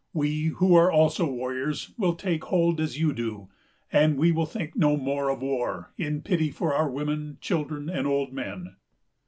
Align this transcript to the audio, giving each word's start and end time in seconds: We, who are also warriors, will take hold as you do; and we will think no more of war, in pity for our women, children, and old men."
We, 0.13 0.45
who 0.47 0.73
are 0.73 0.91
also 0.91 1.29
warriors, 1.31 1.93
will 1.95 2.15
take 2.15 2.45
hold 2.45 2.79
as 2.81 2.97
you 2.99 3.13
do; 3.13 3.49
and 3.93 4.17
we 4.17 4.31
will 4.31 4.47
think 4.47 4.75
no 4.75 4.97
more 4.97 5.29
of 5.29 5.43
war, 5.43 5.93
in 5.95 6.23
pity 6.23 6.49
for 6.49 6.73
our 6.73 6.89
women, 6.89 7.37
children, 7.39 7.87
and 7.87 8.07
old 8.07 8.33
men." 8.33 8.77